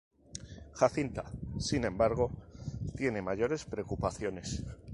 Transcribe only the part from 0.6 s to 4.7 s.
Jacinta, sin embargo, tiene mayores preocupaciones.